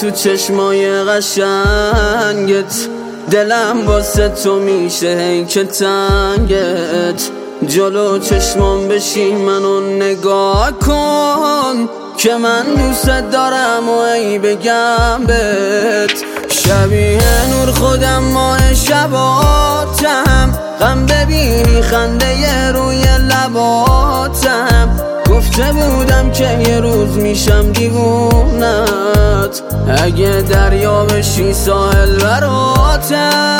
[0.00, 2.88] تو چشمای قشنگت.
[3.30, 7.30] دلم واسه تو میشه هی که تنگت.
[7.66, 16.24] جلو چشمام بشین منو نگاه کن که من دوست دارم و ای بگم بهت.
[16.48, 17.20] شبیه
[17.50, 20.58] نور خودم ماه شباتم.
[20.80, 25.00] غم ببینی خنده روی لباتم.
[25.30, 25.72] گفته
[26.18, 29.62] بودم که یه روز میشم دیوونت.
[30.04, 33.58] اگه دریا بشی ساحل براتم.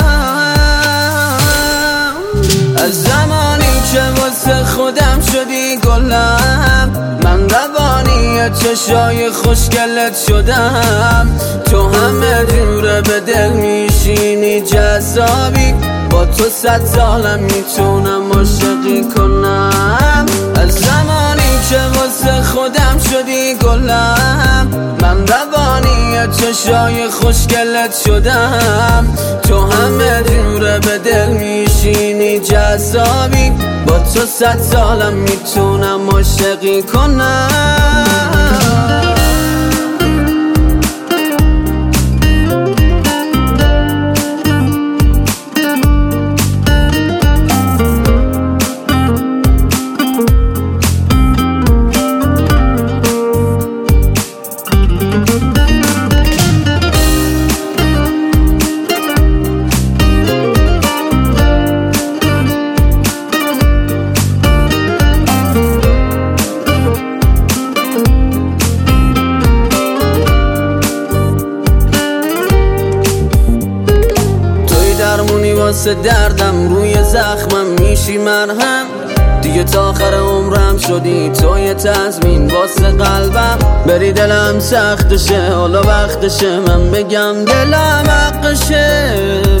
[2.75, 11.27] از زمانی که واسه خودم شدی گلم من روانی چشای خوشگلت شدم.
[11.65, 15.73] تو همه جوره به دل میشینی جذابی.
[16.09, 20.25] با تو صد سالم می‌تونم عاشقی کنم.
[26.49, 29.17] چشای خوشگلت شدم.
[29.43, 33.51] تو همه جوره به دل میشینی جذابی.
[33.87, 38.58] با تو صد سالم می‌تونم عاشقی کنم.
[75.69, 78.85] واسه دردم روی زخمم میشی مرهم.
[79.41, 83.57] دیگه تا آخر عمرم شدی تو یه تضمین واسه قلبم.
[83.87, 86.59] بری دلم سختشه حالا وقتشه.
[86.59, 89.13] من بگم دلم حقشه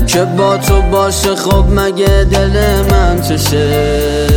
[0.07, 4.27] که با تو باشه خب مگه دل من چشه؟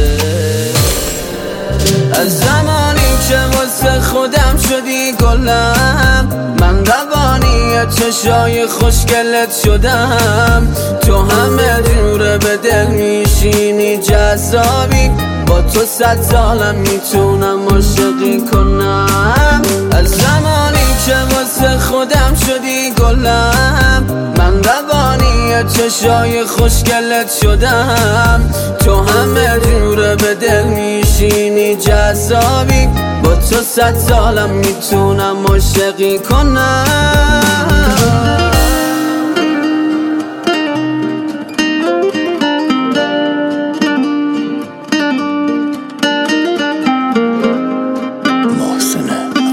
[2.12, 2.91] از زمانی
[3.28, 10.68] که واسه خودم شدی گلم؟ من روانی چشای خوشگلت شدم.
[11.00, 15.10] تو همه جوره به دل میشینی جذابی.
[15.46, 19.62] با تو صد سالم می‌تونم عاشقی کنم.
[19.92, 23.51] از زمانی که واسه خودم شدی گلم؟
[25.74, 28.50] چشای خوشگلت شدم.
[28.84, 32.88] تو همه جوره به دل میشینی جذابی.
[33.24, 37.42] با تو صد سالم می‌تونم عاشقی کنم.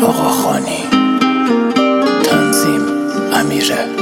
[0.04, 0.84] آقاخانی
[2.24, 2.82] تنظیم
[3.34, 3.99] امیره.